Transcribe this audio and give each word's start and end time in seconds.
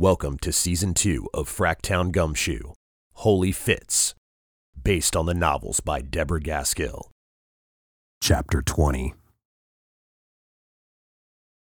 Welcome 0.00 0.38
to 0.38 0.50
season 0.50 0.94
two 0.94 1.28
of 1.34 1.54
Fracktown 1.54 2.10
Gumshoe, 2.10 2.72
Holy 3.16 3.52
Fits, 3.52 4.14
based 4.82 5.14
on 5.14 5.26
the 5.26 5.34
novels 5.34 5.80
by 5.80 6.00
Deborah 6.00 6.40
Gaskill. 6.40 7.10
Chapter 8.22 8.62
20. 8.62 9.12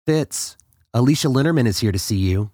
Fitz, 0.06 0.56
Alicia 0.94 1.30
Linnerman 1.30 1.66
is 1.66 1.80
here 1.80 1.92
to 1.92 1.98
see 1.98 2.18
you. 2.18 2.52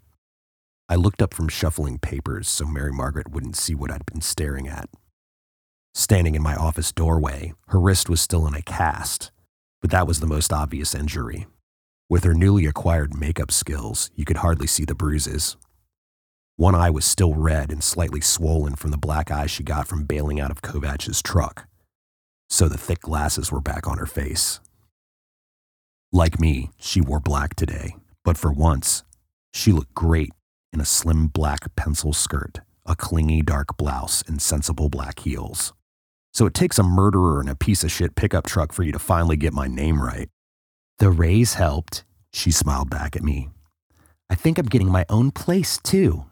I 0.88 0.96
looked 0.96 1.22
up 1.22 1.34
from 1.34 1.50
shuffling 1.50 2.00
papers 2.00 2.48
so 2.48 2.66
Mary 2.66 2.94
Margaret 2.94 3.30
wouldn't 3.30 3.58
see 3.58 3.76
what 3.76 3.92
I'd 3.92 4.06
been 4.06 4.22
staring 4.22 4.70
at. 4.70 4.88
Standing 5.94 6.36
in 6.36 6.42
my 6.42 6.56
office 6.56 6.94
doorway, 6.94 7.54
her 7.68 7.80
wrist 7.82 8.10
was 8.10 8.22
still 8.22 8.48
in 8.48 8.54
a 8.54 8.62
cast, 8.62 9.34
but 9.82 9.92
that 9.92 10.08
was 10.08 10.22
the 10.22 10.28
most 10.28 10.54
obvious 10.54 10.96
injury. 10.96 11.46
With 12.10 12.24
her 12.24 12.34
newly 12.34 12.66
acquired 12.66 13.20
makeup 13.20 13.52
skills, 13.52 14.10
you 14.16 14.24
could 14.24 14.38
hardly 14.38 14.66
see 14.66 14.86
the 14.86 14.96
bruises. 14.96 15.58
One 16.56 16.74
eye 16.74 16.90
was 16.90 17.04
still 17.04 17.34
red 17.34 17.70
and 17.70 17.84
slightly 17.84 18.22
swollen 18.22 18.76
from 18.76 18.92
the 18.92 18.98
black 18.98 19.30
eye 19.30 19.46
she 19.46 19.62
got 19.62 19.90
from 19.90 20.06
bailing 20.06 20.40
out 20.40 20.50
of 20.50 20.62
Kovach's 20.62 21.22
truck, 21.22 21.68
so 22.50 22.70
the 22.70 22.78
thick 22.78 23.02
glasses 23.02 23.52
were 23.52 23.60
back 23.60 23.88
on 23.88 23.98
her 23.98 24.06
face. 24.06 24.62
Like 26.14 26.40
me, 26.40 26.70
she 26.80 27.02
wore 27.02 27.20
black 27.20 27.56
today, 27.58 27.98
but 28.24 28.38
for 28.38 28.54
once, 28.54 29.04
she 29.54 29.74
looked 29.74 29.94
great 29.94 30.32
in 30.72 30.80
a 30.80 30.86
slim 30.86 31.28
black 31.28 31.76
pencil 31.76 32.14
skirt, 32.14 32.62
a 32.86 32.96
clingy 32.96 33.42
dark 33.42 33.76
blouse, 33.76 34.24
and 34.28 34.42
sensible 34.42 34.88
black 34.88 35.20
heels. 35.20 35.74
So 36.34 36.46
it 36.46 36.54
takes 36.54 36.80
a 36.80 36.84
murderer 36.84 37.42
and 37.42 37.50
a 37.50 37.56
piece 37.56 37.84
of 37.84 37.92
shit 37.92 38.16
pickup 38.16 38.46
truck 38.46 38.72
for 38.72 38.84
you 38.84 38.94
to 38.94 39.00
finally 39.00 39.36
get 39.36 39.52
my 39.52 39.68
name 39.68 40.02
right. 40.02 40.30
The 41.00 41.12
raise 41.12 41.54
helped. 41.54 42.04
She 42.34 42.50
smiled 42.50 42.90
back 42.90 43.16
at 43.16 43.24
me. 43.24 43.50
I 44.30 44.36
think 44.36 44.58
I'm 44.58 44.66
getting 44.66 44.92
my 44.92 45.06
own 45.10 45.32
place, 45.32 45.78
too. 45.78 46.26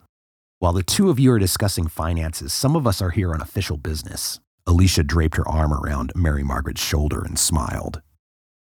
While 0.58 0.72
the 0.72 0.82
two 0.82 1.08
of 1.08 1.20
you 1.20 1.30
are 1.32 1.38
discussing 1.38 1.86
finances, 1.86 2.52
some 2.52 2.74
of 2.74 2.86
us 2.86 3.00
are 3.00 3.10
here 3.10 3.32
on 3.32 3.40
official 3.40 3.76
business. 3.76 4.40
Alicia 4.66 5.04
draped 5.04 5.36
her 5.36 5.48
arm 5.48 5.72
around 5.72 6.12
Mary 6.16 6.42
Margaret's 6.42 6.82
shoulder 6.82 7.22
and 7.22 7.38
smiled. 7.38 8.02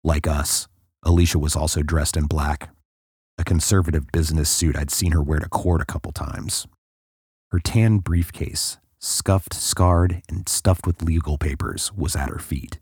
Like 0.04 0.26
us, 0.26 0.68
Alicia 1.04 1.38
was 1.38 1.56
also 1.56 1.82
dressed 1.82 2.16
in 2.18 2.26
black, 2.26 2.68
a 3.38 3.44
conservative 3.44 4.12
business 4.12 4.50
suit 4.50 4.76
I'd 4.76 4.90
seen 4.90 5.12
her 5.12 5.22
wear 5.22 5.38
to 5.38 5.48
court 5.48 5.80
a 5.80 5.86
couple 5.86 6.12
times. 6.12 6.66
Her 7.50 7.60
tan 7.60 7.98
briefcase, 7.98 8.76
scuffed, 8.98 9.54
scarred, 9.54 10.22
and 10.28 10.48
stuffed 10.48 10.86
with 10.86 11.00
legal 11.00 11.38
papers, 11.38 11.92
was 11.96 12.14
at 12.14 12.28
her 12.28 12.38
feet. 12.38 12.78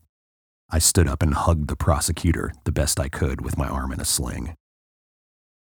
I 0.69 0.79
stood 0.79 1.07
up 1.07 1.23
and 1.23 1.33
hugged 1.33 1.69
the 1.69 1.77
prosecutor 1.77 2.53
the 2.65 2.73
best 2.73 2.99
I 2.99 3.09
could 3.09 3.41
with 3.41 3.57
my 3.57 3.69
arm 3.69 3.93
in 3.93 4.01
a 4.01 4.05
sling. 4.05 4.55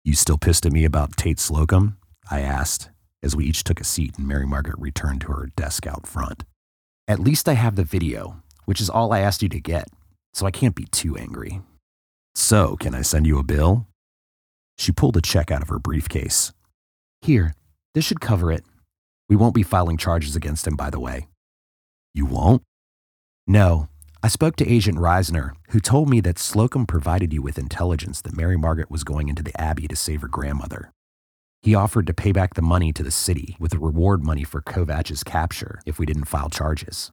You 0.04 0.14
still 0.14 0.38
pissed 0.38 0.66
at 0.66 0.72
me 0.72 0.84
about 0.84 1.16
Tate 1.16 1.38
Slocum? 1.38 1.96
I 2.30 2.40
asked 2.40 2.90
as 3.22 3.36
we 3.36 3.44
each 3.44 3.64
took 3.64 3.80
a 3.80 3.84
seat 3.84 4.18
and 4.18 4.26
Mary 4.26 4.46
Margaret 4.46 4.78
returned 4.78 5.20
to 5.22 5.32
her 5.32 5.50
desk 5.56 5.86
out 5.86 6.06
front. 6.06 6.44
At 7.08 7.20
least 7.20 7.48
I 7.48 7.54
have 7.54 7.76
the 7.76 7.84
video, 7.84 8.42
which 8.64 8.80
is 8.80 8.90
all 8.90 9.12
I 9.12 9.20
asked 9.20 9.42
you 9.42 9.48
to 9.50 9.60
get, 9.60 9.88
so 10.34 10.46
I 10.46 10.50
can't 10.50 10.74
be 10.74 10.86
too 10.86 11.16
angry. 11.16 11.60
So, 12.34 12.76
can 12.76 12.94
I 12.94 13.02
send 13.02 13.26
you 13.26 13.38
a 13.38 13.44
bill? 13.44 13.86
She 14.76 14.92
pulled 14.92 15.16
a 15.16 15.22
check 15.22 15.50
out 15.50 15.62
of 15.62 15.68
her 15.68 15.78
briefcase. 15.78 16.52
Here, 17.22 17.54
this 17.94 18.04
should 18.04 18.20
cover 18.20 18.52
it. 18.52 18.64
We 19.28 19.36
won't 19.36 19.54
be 19.54 19.62
filing 19.62 19.96
charges 19.96 20.36
against 20.36 20.66
him, 20.66 20.76
by 20.76 20.90
the 20.90 21.00
way. 21.00 21.28
You 22.12 22.26
won't? 22.26 22.62
No, 23.46 23.88
I 24.26 24.28
spoke 24.28 24.56
to 24.56 24.68
Agent 24.68 24.98
Reisner, 24.98 25.52
who 25.68 25.78
told 25.78 26.10
me 26.10 26.18
that 26.22 26.36
Slocum 26.36 26.84
provided 26.84 27.32
you 27.32 27.40
with 27.42 27.58
intelligence 27.58 28.20
that 28.22 28.36
Mary 28.36 28.56
Margaret 28.56 28.90
was 28.90 29.04
going 29.04 29.28
into 29.28 29.40
the 29.40 29.56
Abbey 29.56 29.86
to 29.86 29.94
save 29.94 30.22
her 30.22 30.26
grandmother. 30.26 30.90
He 31.62 31.76
offered 31.76 32.08
to 32.08 32.12
pay 32.12 32.32
back 32.32 32.54
the 32.54 32.60
money 32.60 32.92
to 32.92 33.04
the 33.04 33.12
city 33.12 33.56
with 33.60 33.70
the 33.70 33.78
reward 33.78 34.24
money 34.24 34.42
for 34.42 34.60
Kovach's 34.60 35.22
capture 35.22 35.78
if 35.86 36.00
we 36.00 36.06
didn't 36.06 36.24
file 36.24 36.50
charges. 36.50 37.12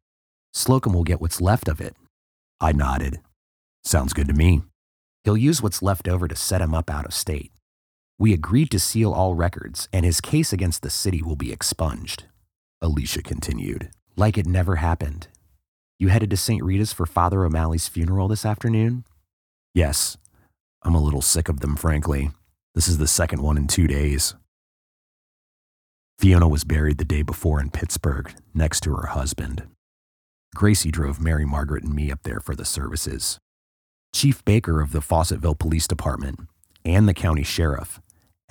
Slocum 0.56 0.92
will 0.92 1.04
get 1.04 1.22
what's 1.22 1.40
left 1.40 1.68
of 1.68 1.80
it. 1.80 1.96
I 2.60 2.72
nodded. 2.72 3.20
Sounds 3.84 4.14
good 4.14 4.28
to 4.30 4.34
me. 4.34 4.64
He'll 5.24 5.38
use 5.38 5.62
what's 5.62 5.84
left 5.84 6.08
over 6.08 6.28
to 6.28 6.36
set 6.36 6.62
him 6.62 6.74
up 6.74 6.90
out 6.90 7.06
of 7.06 7.14
state. 7.14 7.52
We 8.18 8.34
agreed 8.34 8.72
to 8.72 8.80
seal 8.80 9.14
all 9.14 9.36
records, 9.36 9.88
and 9.94 10.04
his 10.04 10.20
case 10.20 10.52
against 10.52 10.82
the 10.82 10.90
city 10.90 11.22
will 11.22 11.36
be 11.36 11.54
expunged. 11.54 12.24
Alicia 12.82 13.22
continued. 13.22 13.92
Like 14.16 14.36
it 14.36 14.48
never 14.48 14.78
happened. 14.78 15.28
You 16.04 16.10
headed 16.10 16.32
to 16.32 16.36
St. 16.36 16.62
Rita's 16.62 16.92
for 16.92 17.06
Father 17.06 17.46
O'Malley's 17.46 17.88
funeral 17.88 18.28
this 18.28 18.46
afternoon? 18.46 19.06
Yes. 19.74 20.18
I'm 20.82 20.96
a 20.96 21.02
little 21.02 21.22
sick 21.22 21.48
of 21.48 21.62
them, 21.62 21.78
frankly. 21.78 22.32
This 22.76 22.90
is 22.90 22.98
the 22.98 23.08
second 23.08 23.42
one 23.42 23.56
in 23.56 23.68
two 23.68 23.88
days. 23.88 24.36
Fiona 26.20 26.50
was 26.50 26.66
buried 26.66 26.98
the 26.98 27.06
day 27.06 27.22
before 27.22 27.62
in 27.62 27.70
Pittsburgh, 27.70 28.34
next 28.54 28.82
to 28.82 28.94
her 28.94 29.08
husband. 29.08 29.64
Gracie 30.54 30.92
drove 30.92 31.22
Mary 31.22 31.46
Margaret 31.46 31.86
and 31.86 31.96
me 31.96 32.12
up 32.12 32.24
there 32.24 32.42
for 32.42 32.54
the 32.54 32.66
services. 32.66 33.40
Chief 34.14 34.44
Baker 34.44 34.82
of 34.82 34.92
the 34.92 35.00
Fawcettville 35.00 35.58
Police 35.58 35.88
Department 35.88 36.50
and 36.84 37.08
the 37.08 37.14
county 37.14 37.44
sheriff 37.44 38.02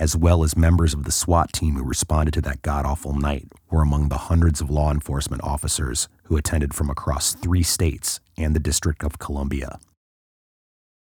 as 0.03 0.17
well 0.17 0.43
as 0.43 0.57
members 0.57 0.95
of 0.95 1.05
the 1.05 1.13
SWAT 1.13 1.53
team 1.53 1.77
who 1.77 1.85
responded 1.85 2.35
to 2.35 2.41
that 2.41 2.63
god 2.63 2.85
awful 2.85 3.15
night, 3.15 3.47
were 3.71 3.83
among 3.83 4.09
the 4.09 4.27
hundreds 4.27 4.61
of 4.61 4.69
law 4.69 4.91
enforcement 4.91 5.43
officers 5.45 6.09
who 6.33 6.39
attended 6.39 6.73
from 6.73 6.89
across 6.89 7.35
three 7.35 7.63
states 7.63 8.19
and 8.39 8.57
the 8.57 8.59
District 8.59 9.05
of 9.05 9.19
Columbia. 9.19 9.79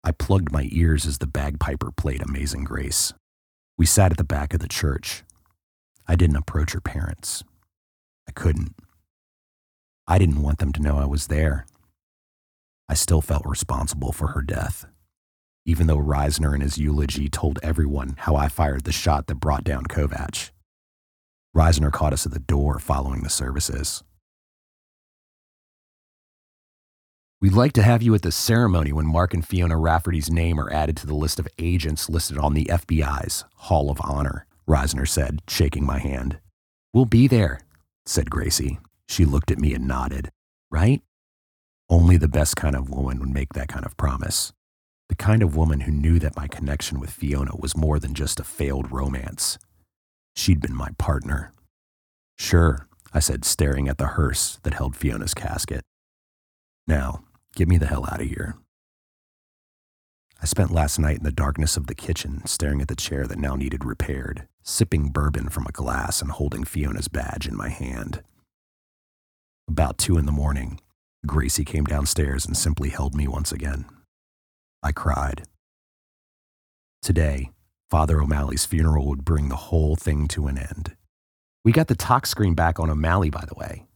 I 0.04 0.12
plugged 0.12 0.52
my 0.52 0.68
ears 0.70 1.06
as 1.06 1.18
the 1.18 1.26
bagpiper 1.26 1.90
played 1.90 2.22
Amazing 2.22 2.62
Grace. 2.62 3.12
We 3.76 3.84
sat 3.84 4.12
at 4.12 4.16
the 4.16 4.22
back 4.22 4.54
of 4.54 4.60
the 4.60 4.68
church. 4.68 5.24
I 6.06 6.14
didn't 6.14 6.36
approach 6.36 6.70
her 6.70 6.80
parents. 6.80 7.42
I 8.28 8.30
couldn't. 8.30 8.76
I 10.06 10.18
didn't 10.18 10.40
want 10.40 10.60
them 10.60 10.72
to 10.74 10.82
know 10.82 10.98
I 10.98 11.06
was 11.06 11.26
there. 11.26 11.66
I 12.88 12.94
still 12.94 13.20
felt 13.20 13.42
responsible 13.44 14.12
for 14.12 14.28
her 14.28 14.42
death 14.42 14.86
even 15.64 15.86
though 15.86 15.98
Reisner 15.98 16.54
in 16.54 16.62
his 16.62 16.78
eulogy 16.78 17.28
told 17.28 17.58
everyone 17.62 18.14
how 18.20 18.36
I 18.36 18.48
fired 18.48 18.84
the 18.84 18.92
shot 18.92 19.26
that 19.26 19.34
brought 19.34 19.64
down 19.64 19.84
Kovach. 19.84 20.50
Reisner 21.54 21.92
caught 21.92 22.14
us 22.14 22.24
at 22.24 22.32
the 22.32 22.38
door 22.38 22.78
following 22.78 23.22
the 23.22 23.28
services. 23.28 24.02
We'd 27.40 27.52
like 27.52 27.72
to 27.74 27.82
have 27.84 28.02
you 28.02 28.16
at 28.16 28.22
the 28.22 28.32
ceremony 28.32 28.92
when 28.92 29.06
Mark 29.06 29.32
and 29.32 29.46
Fiona 29.46 29.78
Rafferty's 29.78 30.28
name 30.28 30.58
are 30.58 30.72
added 30.72 30.96
to 30.96 31.06
the 31.06 31.14
list 31.14 31.38
of 31.38 31.46
agents 31.56 32.10
listed 32.10 32.36
on 32.36 32.52
the 32.52 32.64
FBI's 32.64 33.44
Hall 33.54 33.92
of 33.92 34.00
Honor, 34.02 34.44
Reisner 34.68 35.06
said, 35.06 35.40
shaking 35.46 35.86
my 35.86 35.98
hand. 36.00 36.40
We'll 36.92 37.04
be 37.04 37.28
there, 37.28 37.60
said 38.04 38.28
Gracie. 38.28 38.80
She 39.08 39.24
looked 39.24 39.52
at 39.52 39.60
me 39.60 39.72
and 39.72 39.86
nodded. 39.86 40.30
Right? 40.68 41.00
Only 41.88 42.16
the 42.16 42.26
best 42.26 42.56
kind 42.56 42.74
of 42.74 42.90
woman 42.90 43.20
would 43.20 43.32
make 43.32 43.52
that 43.52 43.68
kind 43.68 43.86
of 43.86 43.96
promise. 43.96 44.52
The 45.08 45.14
kind 45.14 45.40
of 45.40 45.56
woman 45.56 45.80
who 45.80 45.92
knew 45.92 46.18
that 46.18 46.36
my 46.36 46.48
connection 46.48 46.98
with 46.98 47.10
Fiona 47.10 47.52
was 47.56 47.76
more 47.76 48.00
than 48.00 48.14
just 48.14 48.40
a 48.40 48.44
failed 48.44 48.90
romance. 48.90 49.58
She'd 50.34 50.60
been 50.60 50.74
my 50.74 50.90
partner. 50.98 51.52
Sure, 52.36 52.88
I 53.14 53.20
said, 53.20 53.44
staring 53.44 53.86
at 53.86 53.98
the 53.98 54.06
hearse 54.08 54.58
that 54.64 54.74
held 54.74 54.96
Fiona's 54.96 55.34
casket. 55.34 55.82
Now, 56.88 57.22
get 57.58 57.68
me 57.68 57.76
the 57.76 57.86
hell 57.86 58.06
out 58.08 58.20
of 58.20 58.28
here. 58.28 58.54
I 60.40 60.46
spent 60.46 60.70
last 60.70 60.96
night 61.00 61.18
in 61.18 61.24
the 61.24 61.32
darkness 61.32 61.76
of 61.76 61.88
the 61.88 61.94
kitchen, 61.94 62.46
staring 62.46 62.80
at 62.80 62.86
the 62.86 62.94
chair 62.94 63.26
that 63.26 63.36
now 63.36 63.56
needed 63.56 63.84
repaired, 63.84 64.46
sipping 64.62 65.08
bourbon 65.08 65.48
from 65.48 65.66
a 65.66 65.72
glass 65.72 66.22
and 66.22 66.30
holding 66.30 66.62
Fiona's 66.62 67.08
badge 67.08 67.48
in 67.48 67.56
my 67.56 67.68
hand. 67.68 68.22
About 69.68 69.98
two 69.98 70.16
in 70.16 70.24
the 70.24 70.30
morning, 70.30 70.80
Gracie 71.26 71.64
came 71.64 71.82
downstairs 71.82 72.46
and 72.46 72.56
simply 72.56 72.90
held 72.90 73.16
me 73.16 73.26
once 73.26 73.50
again. 73.50 73.86
I 74.80 74.92
cried. 74.92 75.42
Today, 77.02 77.50
Father 77.90 78.22
O'Malley's 78.22 78.64
funeral 78.64 79.08
would 79.08 79.24
bring 79.24 79.48
the 79.48 79.56
whole 79.56 79.96
thing 79.96 80.28
to 80.28 80.46
an 80.46 80.58
end. 80.58 80.94
We 81.64 81.72
got 81.72 81.88
the 81.88 81.96
tox 81.96 82.30
screen 82.30 82.54
back 82.54 82.78
on 82.78 82.88
O'Malley, 82.88 83.30
by 83.30 83.44
the 83.48 83.58
way, 83.58 83.88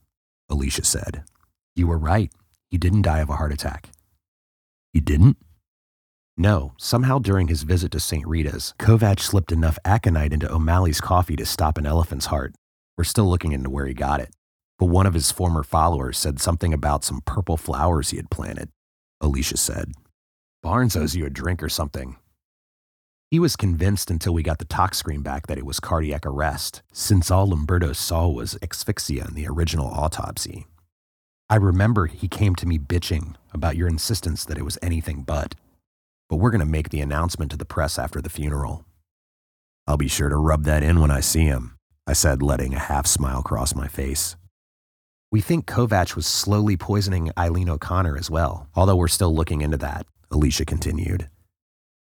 Alicia 0.49 0.83
said. 0.83 1.23
You 1.77 1.87
were 1.87 1.97
right. 1.97 2.29
He 2.73 2.79
didn't 2.79 3.03
die 3.03 3.19
of 3.19 3.29
a 3.29 3.35
heart 3.35 3.53
attack. 3.53 3.91
He 4.93 4.99
didn't? 4.99 5.37
No, 6.35 6.73
somehow 6.79 7.19
during 7.19 7.47
his 7.47 7.61
visit 7.61 7.91
to 7.91 7.99
St. 7.99 8.25
Rita's, 8.25 8.73
Kovach 8.79 9.19
slipped 9.19 9.51
enough 9.51 9.77
aconite 9.85 10.33
into 10.33 10.51
O'Malley's 10.51 10.99
coffee 10.99 11.35
to 11.35 11.45
stop 11.45 11.77
an 11.77 11.85
elephant's 11.85 12.25
heart. 12.25 12.55
We're 12.97 13.03
still 13.03 13.29
looking 13.29 13.51
into 13.51 13.69
where 13.69 13.85
he 13.85 13.93
got 13.93 14.21
it. 14.21 14.31
But 14.79 14.87
one 14.87 15.05
of 15.05 15.13
his 15.13 15.31
former 15.31 15.61
followers 15.61 16.17
said 16.17 16.41
something 16.41 16.73
about 16.73 17.03
some 17.03 17.21
purple 17.21 17.57
flowers 17.57 18.09
he 18.09 18.17
had 18.17 18.31
planted, 18.31 18.69
Alicia 19.21 19.57
said. 19.57 19.91
Barnes 20.63 20.95
owes 20.95 21.15
you 21.15 21.27
a 21.27 21.29
drink 21.29 21.61
or 21.61 21.69
something. 21.69 22.15
He 23.29 23.37
was 23.37 23.55
convinced 23.55 24.09
until 24.09 24.33
we 24.33 24.41
got 24.41 24.57
the 24.57 24.65
tox 24.65 24.97
screen 24.97 25.21
back 25.21 25.45
that 25.45 25.59
it 25.59 25.65
was 25.67 25.79
cardiac 25.79 26.25
arrest, 26.25 26.81
since 26.91 27.29
all 27.29 27.49
Lamberto 27.49 27.93
saw 27.93 28.27
was 28.29 28.57
asphyxia 28.63 29.27
in 29.27 29.35
the 29.35 29.47
original 29.47 29.85
autopsy. 29.85 30.65
I 31.49 31.55
remember 31.57 32.07
he 32.07 32.27
came 32.27 32.55
to 32.55 32.65
me 32.65 32.79
bitching 32.79 33.35
about 33.53 33.75
your 33.75 33.87
insistence 33.87 34.45
that 34.45 34.57
it 34.57 34.65
was 34.65 34.77
anything 34.81 35.23
but. 35.23 35.55
But 36.29 36.37
we're 36.37 36.51
going 36.51 36.59
to 36.59 36.65
make 36.65 36.89
the 36.89 37.01
announcement 37.01 37.51
to 37.51 37.57
the 37.57 37.65
press 37.65 37.99
after 37.99 38.21
the 38.21 38.29
funeral. 38.29 38.85
I'll 39.85 39.97
be 39.97 40.07
sure 40.07 40.29
to 40.29 40.37
rub 40.37 40.63
that 40.63 40.83
in 40.83 41.01
when 41.01 41.11
I 41.11 41.19
see 41.19 41.43
him, 41.43 41.77
I 42.07 42.13
said, 42.13 42.41
letting 42.41 42.73
a 42.73 42.79
half 42.79 43.05
smile 43.05 43.43
cross 43.43 43.75
my 43.75 43.87
face. 43.87 44.35
We 45.31 45.41
think 45.41 45.65
Kovach 45.65 46.15
was 46.15 46.25
slowly 46.25 46.77
poisoning 46.77 47.31
Eileen 47.37 47.69
O'Connor 47.69 48.17
as 48.17 48.31
well, 48.31 48.69
although 48.75 48.95
we're 48.95 49.07
still 49.07 49.35
looking 49.35 49.61
into 49.61 49.77
that, 49.77 50.05
Alicia 50.31 50.63
continued. 50.63 51.29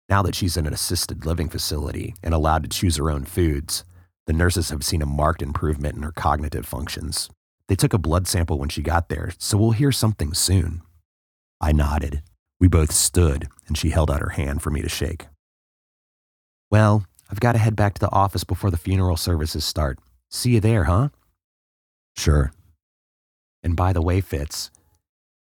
Now 0.09 0.23
that 0.23 0.35
she's 0.35 0.57
in 0.57 0.67
an 0.67 0.75
assisted 0.75 1.27
living 1.27 1.49
facility 1.49 2.15
and 2.23 2.35
allowed 2.35 2.63
to 2.63 2.69
choose 2.69 2.97
her 2.97 3.11
own 3.11 3.25
foods, 3.25 3.85
the 4.27 4.33
nurses 4.33 4.71
have 4.71 4.85
seen 4.85 5.03
a 5.03 5.07
marked 5.07 5.43
improvement 5.43 5.97
in 5.97 6.03
her 6.03 6.13
cognitive 6.13 6.67
functions. 6.67 7.29
They 7.69 7.77
took 7.77 7.93
a 7.93 7.99
blood 7.99 8.27
sample 8.27 8.59
when 8.59 8.69
she 8.69 8.83
got 8.83 9.09
there, 9.09 9.33
so 9.39 9.57
we'll 9.57 9.71
hear 9.71 9.93
something 9.93 10.35
soon. 10.35 10.83
I 11.61 11.73
nodded. 11.73 12.23
We 12.61 12.69
both 12.69 12.93
stood, 12.93 13.49
and 13.67 13.77
she 13.77 13.91
held 13.91 14.11
out 14.11 14.21
her 14.21 14.31
hand 14.31 14.63
for 14.63 14.71
me 14.71 14.83
to 14.83 14.89
shake. 14.89 15.27
Well, 16.71 17.07
I've 17.31 17.41
got 17.41 17.53
to 17.53 17.59
head 17.59 17.77
back 17.77 17.95
to 17.95 18.01
the 18.01 18.13
office 18.13 18.45
before 18.45 18.71
the 18.71 18.77
funeral 18.77 19.17
services 19.17 19.65
start. 19.65 19.99
See 20.31 20.51
you 20.51 20.61
there, 20.61 20.85
huh? 20.85 21.09
Sure. 22.17 22.53
And 23.63 23.77
by 23.77 23.93
the 23.93 24.03
way, 24.03 24.21
Fitz, 24.21 24.71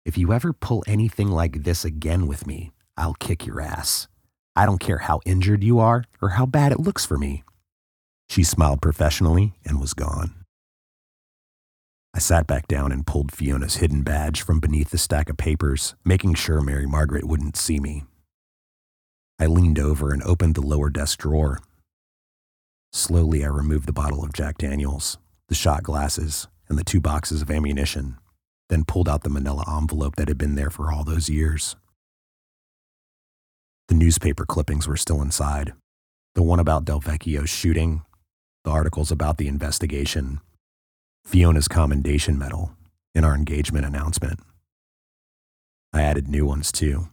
if 0.05 0.17
you 0.17 0.33
ever 0.33 0.53
pull 0.53 0.83
anything 0.87 1.29
like 1.29 1.63
this 1.63 1.85
again 1.85 2.27
with 2.27 2.47
me, 2.47 2.71
I'll 2.97 3.13
kick 3.15 3.45
your 3.45 3.61
ass. 3.61 4.07
I 4.55 4.65
don't 4.65 4.79
care 4.79 4.99
how 4.99 5.21
injured 5.25 5.63
you 5.63 5.79
are 5.79 6.05
or 6.21 6.29
how 6.29 6.45
bad 6.45 6.71
it 6.71 6.79
looks 6.79 7.05
for 7.05 7.17
me. 7.17 7.43
She 8.29 8.43
smiled 8.43 8.81
professionally 8.81 9.53
and 9.65 9.79
was 9.79 9.93
gone. 9.93 10.40
Sat 12.21 12.45
back 12.45 12.67
down 12.67 12.91
and 12.91 13.07
pulled 13.07 13.31
Fiona's 13.31 13.77
hidden 13.77 14.03
badge 14.03 14.43
from 14.43 14.59
beneath 14.59 14.91
the 14.91 14.99
stack 14.99 15.27
of 15.27 15.37
papers, 15.37 15.95
making 16.05 16.35
sure 16.35 16.61
Mary 16.61 16.85
Margaret 16.85 17.25
wouldn't 17.25 17.57
see 17.57 17.79
me. 17.79 18.03
I 19.39 19.47
leaned 19.47 19.79
over 19.79 20.13
and 20.13 20.21
opened 20.21 20.53
the 20.53 20.61
lower 20.61 20.91
desk 20.91 21.17
drawer. 21.17 21.59
Slowly, 22.93 23.43
I 23.43 23.47
removed 23.47 23.87
the 23.87 23.91
bottle 23.91 24.23
of 24.23 24.33
Jack 24.33 24.59
Daniels, 24.59 25.17
the 25.47 25.55
shot 25.55 25.81
glasses, 25.81 26.47
and 26.69 26.77
the 26.77 26.83
two 26.83 27.01
boxes 27.01 27.41
of 27.41 27.49
ammunition, 27.49 28.17
then 28.69 28.85
pulled 28.85 29.09
out 29.09 29.23
the 29.23 29.29
manila 29.29 29.65
envelope 29.75 30.15
that 30.17 30.27
had 30.27 30.37
been 30.37 30.53
there 30.53 30.69
for 30.69 30.91
all 30.91 31.03
those 31.03 31.27
years. 31.27 31.75
The 33.87 33.95
newspaper 33.95 34.45
clippings 34.45 34.87
were 34.87 34.95
still 34.95 35.23
inside 35.23 35.73
the 36.35 36.43
one 36.43 36.59
about 36.59 36.85
Delvecchio's 36.85 37.49
shooting, 37.49 38.03
the 38.63 38.69
articles 38.69 39.11
about 39.11 39.37
the 39.37 39.47
investigation, 39.47 40.39
Fiona's 41.25 41.67
commendation 41.67 42.37
medal, 42.37 42.75
in 43.13 43.23
our 43.23 43.35
engagement 43.35 43.85
announcement. 43.85 44.39
I 45.93 46.01
added 46.01 46.27
new 46.27 46.45
ones 46.45 46.71
too. 46.71 47.09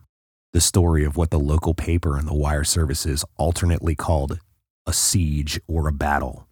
The 0.53 0.61
story 0.61 1.05
of 1.05 1.17
what 1.17 1.31
the 1.31 1.39
local 1.39 1.75
paper 1.75 2.17
and 2.17 2.27
the 2.27 2.35
wire 2.35 2.65
services 2.65 3.25
alternately 3.37 3.95
called 3.95 4.39
a 4.87 4.93
siege 4.93 5.61
or 5.67 5.89
a 5.89 5.93
battle. 5.93 6.47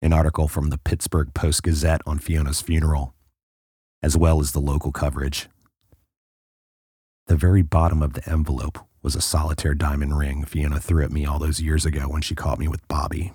An 0.00 0.12
article 0.12 0.48
from 0.48 0.70
the 0.70 0.78
Pittsburgh 0.78 1.34
Post 1.34 1.62
Gazette 1.62 2.00
on 2.06 2.18
Fiona's 2.18 2.60
funeral, 2.60 3.14
as 4.02 4.16
well 4.16 4.40
as 4.40 4.52
the 4.52 4.60
local 4.60 4.92
coverage. 4.92 5.48
The 7.26 7.36
very 7.36 7.62
bottom 7.62 8.02
of 8.02 8.14
the 8.14 8.28
envelope 8.28 8.78
was 9.02 9.14
a 9.14 9.20
solitaire 9.20 9.74
diamond 9.74 10.18
ring 10.18 10.44
Fiona 10.44 10.80
threw 10.80 11.04
at 11.04 11.12
me 11.12 11.26
all 11.26 11.38
those 11.38 11.60
years 11.60 11.84
ago 11.84 12.02
when 12.02 12.22
she 12.22 12.34
caught 12.34 12.58
me 12.58 12.68
with 12.68 12.86
Bobby. 12.88 13.32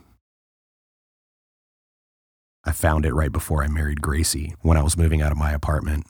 I 2.63 2.71
found 2.71 3.05
it 3.05 3.13
right 3.13 3.31
before 3.31 3.63
I 3.63 3.67
married 3.67 4.01
Gracie 4.01 4.53
when 4.61 4.77
I 4.77 4.83
was 4.83 4.95
moving 4.95 5.21
out 5.21 5.31
of 5.31 5.37
my 5.37 5.51
apartment. 5.51 6.05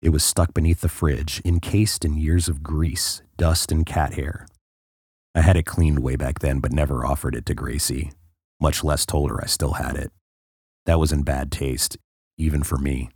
It 0.00 0.08
was 0.08 0.24
stuck 0.24 0.54
beneath 0.54 0.80
the 0.80 0.88
fridge, 0.88 1.42
encased 1.44 2.04
in 2.04 2.16
years 2.16 2.48
of 2.48 2.62
grease, 2.62 3.20
dust, 3.36 3.70
and 3.70 3.84
cat 3.84 4.14
hair. 4.14 4.46
I 5.34 5.42
had 5.42 5.56
it 5.56 5.66
cleaned 5.66 5.98
way 5.98 6.16
back 6.16 6.38
then, 6.38 6.60
but 6.60 6.72
never 6.72 7.04
offered 7.04 7.34
it 7.34 7.44
to 7.46 7.54
Gracie, 7.54 8.10
much 8.58 8.82
less 8.82 9.04
told 9.04 9.30
her 9.30 9.42
I 9.42 9.46
still 9.46 9.74
had 9.74 9.96
it. 9.96 10.10
That 10.86 10.98
was 10.98 11.12
in 11.12 11.22
bad 11.24 11.52
taste, 11.52 11.98
even 12.38 12.62
for 12.62 12.78
me. 12.78 13.10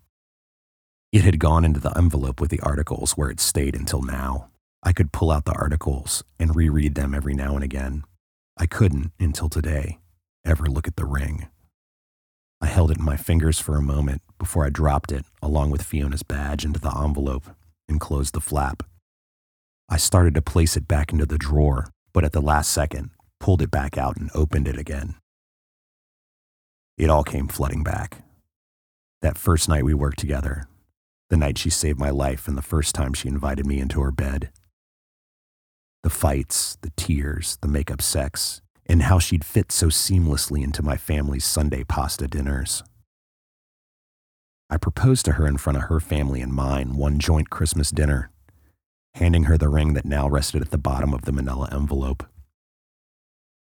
It 1.13 1.25
had 1.25 1.39
gone 1.39 1.65
into 1.65 1.81
the 1.81 1.97
envelope 1.97 2.43
with 2.43 2.51
the 2.51 2.61
articles 2.61 3.13
where 3.13 3.31
it 3.31 3.41
stayed 3.41 3.75
until 3.75 4.03
now. 4.03 4.51
I 4.83 4.93
could 4.93 5.13
pull 5.13 5.31
out 5.31 5.47
the 5.47 5.53
articles 5.53 6.23
and 6.39 6.55
reread 6.55 6.95
them 6.95 7.15
every 7.15 7.35
now 7.35 7.55
and 7.55 7.65
again. 7.65 8.05
I 8.59 8.67
couldn't, 8.67 9.13
until 9.19 9.49
today, 9.49 9.99
ever 10.45 10.67
look 10.67 10.87
at 10.87 10.97
the 10.97 11.07
ring. 11.07 11.49
I 12.61 12.67
held 12.67 12.91
it 12.91 12.99
in 12.99 13.05
my 13.05 13.17
fingers 13.17 13.59
for 13.59 13.77
a 13.77 13.83
moment 13.83 14.23
before 14.39 14.65
I 14.65 14.71
dropped 14.71 15.13
it, 15.13 15.25
along 15.43 15.71
with 15.71 15.83
Fiona's 15.83 16.23
badge, 16.23 16.65
into 16.65 16.81
the 16.81 16.97
envelope 16.97 17.45
and 17.89 18.01
closed 18.01 18.35
the 18.35 18.41
flap. 18.41 18.83
I 19.89 19.99
started 19.99 20.35
to 20.35 20.43
place 20.43 20.77
it 20.77 20.89
back 20.89 21.13
into 21.13 21.27
the 21.27 21.39
drawer, 21.39 21.91
but 22.13 22.25
at 22.25 22.33
the 22.33 22.41
last 22.41 22.73
second, 22.73 23.11
pulled 23.39 23.63
it 23.63 23.71
back 23.71 23.97
out 23.97 24.17
and 24.17 24.31
opened 24.35 24.67
it 24.67 24.79
again. 24.79 25.15
It 26.99 27.11
all 27.11 27.25
came 27.25 27.47
flooding 27.47 27.85
back. 27.85 28.23
That 29.23 29.39
first 29.39 29.69
night 29.69 29.85
we 29.85 29.95
worked 29.95 30.19
together, 30.19 30.67
the 31.29 31.37
night 31.37 31.59
she 31.59 31.71
saved 31.71 31.99
my 31.99 32.11
life 32.11 32.49
and 32.49 32.57
the 32.57 32.63
first 32.63 32.95
time 32.95 33.13
she 33.13 33.29
invited 33.29 33.67
me 33.67 33.81
into 33.81 34.01
her 34.01 34.11
bed. 34.11 34.51
The 36.03 36.11
fights, 36.11 36.79
the 36.81 36.93
tears, 36.97 37.59
the 37.61 37.69
make 37.69 37.91
up 37.91 38.01
sex, 38.01 38.63
and 38.89 39.03
how 39.03 39.19
she'd 39.19 39.45
fit 39.45 39.73
so 39.73 39.87
seamlessly 39.87 40.63
into 40.63 40.83
my 40.83 40.97
family's 40.97 41.45
Sunday 41.45 41.85
pasta 41.85 42.27
dinners. 42.27 42.83
I 44.69 44.77
proposed 44.77 45.25
to 45.27 45.33
her 45.33 45.47
in 45.47 45.59
front 45.59 45.77
of 45.77 45.85
her 45.85 46.01
family 46.01 46.41
and 46.41 46.53
mine 46.53 46.97
one 46.97 47.19
joint 47.19 47.51
Christmas 47.51 47.91
dinner, 47.91 48.31
handing 49.15 49.45
her 49.45 49.57
the 49.57 49.69
ring 49.69 49.95
that 49.95 50.05
now 50.05 50.29
rested 50.29 50.63
at 50.63 50.71
the 50.71 50.79
bottom 50.79 51.15
of 51.15 51.23
the 51.23 51.33
manila 51.33 51.69
envelope. 51.73 52.25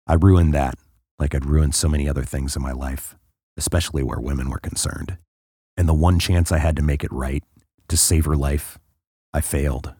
I 0.06 0.14
ruined 0.14 0.54
that 0.54 0.76
like 1.22 1.36
I'd 1.36 1.46
ruined 1.46 1.74
so 1.74 1.88
many 1.88 2.08
other 2.08 2.24
things 2.24 2.56
in 2.56 2.62
my 2.62 2.72
life, 2.72 3.14
especially 3.56 4.02
where 4.02 4.18
women 4.18 4.50
were 4.50 4.58
concerned. 4.58 5.18
And 5.76 5.88
the 5.88 5.94
one 5.94 6.18
chance 6.18 6.50
I 6.50 6.58
had 6.58 6.74
to 6.74 6.82
make 6.82 7.04
it 7.04 7.12
right, 7.12 7.44
to 7.86 7.96
save 7.96 8.24
her 8.24 8.36
life, 8.36 8.78
I 9.32 9.40
failed. 9.40 9.94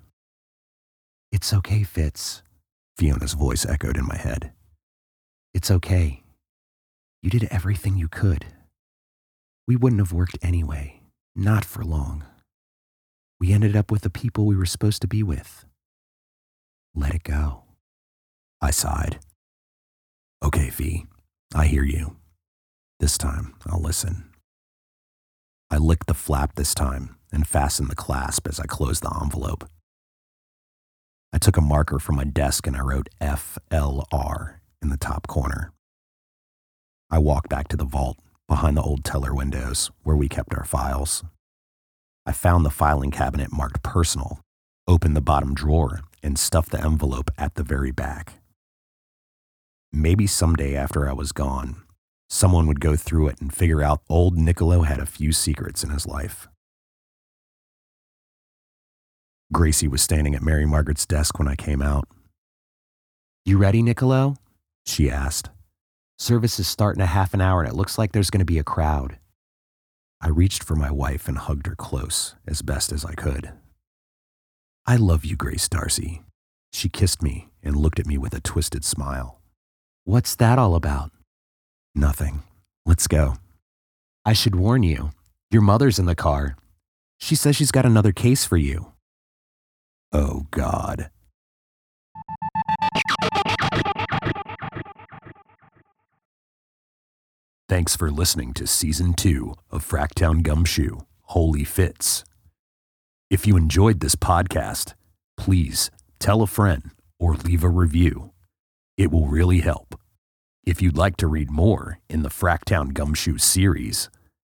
It's 1.30 1.52
okay, 1.54 1.84
Fitz, 1.84 2.42
Fiona's 2.96 3.34
voice 3.34 3.64
echoed 3.64 3.96
in 3.96 4.04
my 4.04 4.16
head. 4.16 4.52
It's 5.54 5.70
okay. 5.70 6.22
You 7.22 7.28
did 7.28 7.44
everything 7.50 7.98
you 7.98 8.08
could. 8.08 8.46
We 9.68 9.76
wouldn't 9.76 10.00
have 10.00 10.12
worked 10.12 10.38
anyway, 10.40 11.02
not 11.36 11.64
for 11.64 11.84
long. 11.84 12.24
We 13.38 13.52
ended 13.52 13.76
up 13.76 13.90
with 13.90 14.02
the 14.02 14.10
people 14.10 14.46
we 14.46 14.56
were 14.56 14.64
supposed 14.64 15.02
to 15.02 15.08
be 15.08 15.22
with. 15.22 15.66
Let 16.94 17.14
it 17.14 17.22
go. 17.22 17.64
I 18.62 18.70
sighed. 18.70 19.18
Okay, 20.42 20.70
Fee, 20.70 21.06
I 21.54 21.66
hear 21.66 21.84
you. 21.84 22.16
This 22.98 23.18
time, 23.18 23.54
I'll 23.66 23.80
listen. 23.82 24.30
I 25.70 25.76
licked 25.76 26.06
the 26.06 26.14
flap 26.14 26.54
this 26.54 26.74
time 26.74 27.16
and 27.30 27.46
fastened 27.46 27.90
the 27.90 27.94
clasp 27.94 28.48
as 28.48 28.58
I 28.58 28.64
closed 28.64 29.02
the 29.02 29.18
envelope. 29.22 29.68
I 31.30 31.38
took 31.38 31.56
a 31.56 31.62
marker 31.62 31.98
from 31.98 32.16
my 32.16 32.24
desk 32.24 32.66
and 32.66 32.76
I 32.76 32.80
wrote 32.80 33.08
FLR 33.20 34.61
in 34.82 34.88
the 34.88 34.96
top 34.96 35.26
corner. 35.26 35.72
I 37.10 37.18
walked 37.18 37.48
back 37.48 37.68
to 37.68 37.76
the 37.76 37.84
vault 37.84 38.18
behind 38.48 38.76
the 38.76 38.82
old 38.82 39.04
teller 39.04 39.34
windows 39.34 39.90
where 40.02 40.16
we 40.16 40.28
kept 40.28 40.54
our 40.54 40.64
files. 40.64 41.24
I 42.26 42.32
found 42.32 42.64
the 42.64 42.70
filing 42.70 43.10
cabinet 43.10 43.52
marked 43.52 43.82
personal, 43.82 44.40
opened 44.86 45.16
the 45.16 45.20
bottom 45.20 45.54
drawer, 45.54 46.00
and 46.22 46.38
stuffed 46.38 46.70
the 46.70 46.82
envelope 46.82 47.30
at 47.36 47.54
the 47.54 47.62
very 47.62 47.90
back. 47.90 48.40
Maybe 49.92 50.26
someday 50.26 50.74
after 50.74 51.08
I 51.08 51.12
was 51.12 51.32
gone, 51.32 51.82
someone 52.30 52.66
would 52.66 52.80
go 52.80 52.96
through 52.96 53.28
it 53.28 53.40
and 53.40 53.52
figure 53.52 53.82
out 53.82 54.02
old 54.08 54.38
Niccolo 54.38 54.82
had 54.82 55.00
a 55.00 55.06
few 55.06 55.32
secrets 55.32 55.84
in 55.84 55.90
his 55.90 56.06
life. 56.06 56.48
Gracie 59.52 59.88
was 59.88 60.00
standing 60.00 60.34
at 60.34 60.42
Mary 60.42 60.64
Margaret's 60.64 61.04
desk 61.04 61.38
when 61.38 61.46
I 61.46 61.56
came 61.56 61.82
out. 61.82 62.08
You 63.44 63.58
ready, 63.58 63.82
Niccolo? 63.82 64.36
She 64.86 65.10
asked. 65.10 65.50
Service 66.18 66.58
is 66.58 66.68
starting 66.68 67.02
a 67.02 67.06
half 67.06 67.34
an 67.34 67.40
hour 67.40 67.62
and 67.62 67.68
it 67.68 67.76
looks 67.76 67.98
like 67.98 68.12
there's 68.12 68.30
going 68.30 68.40
to 68.40 68.44
be 68.44 68.58
a 68.58 68.64
crowd. 68.64 69.18
I 70.20 70.28
reached 70.28 70.62
for 70.62 70.76
my 70.76 70.90
wife 70.90 71.26
and 71.26 71.36
hugged 71.36 71.66
her 71.66 71.74
close 71.74 72.36
as 72.46 72.62
best 72.62 72.92
as 72.92 73.04
I 73.04 73.14
could. 73.14 73.52
I 74.86 74.96
love 74.96 75.24
you, 75.24 75.36
Grace 75.36 75.68
Darcy. 75.68 76.22
She 76.72 76.88
kissed 76.88 77.22
me 77.22 77.48
and 77.62 77.76
looked 77.76 77.98
at 77.98 78.06
me 78.06 78.18
with 78.18 78.34
a 78.34 78.40
twisted 78.40 78.84
smile. 78.84 79.40
What's 80.04 80.34
that 80.36 80.58
all 80.58 80.74
about? 80.74 81.10
Nothing. 81.94 82.42
Let's 82.86 83.06
go. 83.06 83.34
I 84.24 84.32
should 84.32 84.54
warn 84.54 84.82
you, 84.82 85.10
your 85.50 85.62
mother's 85.62 85.98
in 85.98 86.06
the 86.06 86.14
car. 86.14 86.56
She 87.18 87.34
says 87.34 87.54
she's 87.56 87.70
got 87.70 87.86
another 87.86 88.12
case 88.12 88.44
for 88.44 88.56
you. 88.56 88.92
Oh, 90.12 90.46
God. 90.50 91.10
Thanks 97.72 97.96
for 97.96 98.10
listening 98.10 98.52
to 98.54 98.66
Season 98.66 99.14
2 99.14 99.54
of 99.70 99.88
Fracktown 99.88 100.42
Gumshoe 100.42 100.98
Holy 101.22 101.64
Fits. 101.64 102.22
If 103.30 103.46
you 103.46 103.56
enjoyed 103.56 104.00
this 104.00 104.14
podcast, 104.14 104.92
please 105.38 105.90
tell 106.18 106.42
a 106.42 106.46
friend 106.46 106.90
or 107.18 107.32
leave 107.32 107.64
a 107.64 107.70
review. 107.70 108.32
It 108.98 109.10
will 109.10 109.26
really 109.26 109.60
help. 109.60 109.98
If 110.66 110.82
you'd 110.82 110.98
like 110.98 111.16
to 111.16 111.26
read 111.26 111.50
more 111.50 111.98
in 112.10 112.22
the 112.22 112.28
Fracktown 112.28 112.92
Gumshoe 112.92 113.38
series, 113.38 114.10